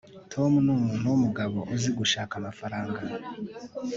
[0.33, 2.99] tom numuntu wumugabo uzi gushaka amafaranga